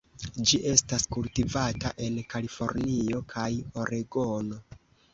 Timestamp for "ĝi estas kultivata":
0.51-1.93